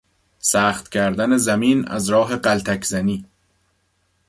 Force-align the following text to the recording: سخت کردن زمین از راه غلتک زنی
سخت 0.39 0.89
کردن 0.89 1.37
زمین 1.37 1.87
از 1.87 2.09
راه 2.09 2.35
غلتک 2.37 2.85
زنی 2.85 3.25